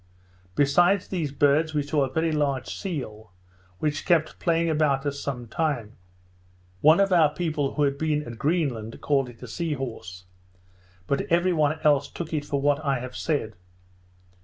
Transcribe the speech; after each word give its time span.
Besides 0.55 1.07
these 1.07 1.31
birds, 1.31 1.75
we 1.75 1.83
saw 1.83 2.03
a 2.03 2.11
very 2.11 2.31
large 2.31 2.73
seal, 2.73 3.33
which 3.77 4.03
kept 4.03 4.39
playing 4.39 4.67
about 4.67 5.05
us 5.05 5.19
some 5.19 5.47
time. 5.47 5.95
One 6.79 6.99
of 6.99 7.13
our 7.13 7.31
people 7.31 7.75
who 7.75 7.83
had 7.83 7.99
been 7.99 8.23
at 8.23 8.39
Greenland, 8.39 8.99
called 8.99 9.29
it 9.29 9.43
a 9.43 9.47
sea 9.47 9.73
horse; 9.73 10.25
but 11.05 11.21
every 11.31 11.53
one 11.53 11.77
else 11.83 12.09
took 12.09 12.33
it 12.33 12.45
for 12.45 12.59
what 12.59 12.83
I 12.83 12.97
have 12.97 13.15
said. 13.15 13.53